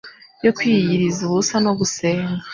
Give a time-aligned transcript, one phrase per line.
[0.45, 2.43] yo kwiyiriza ubusa no gusenga.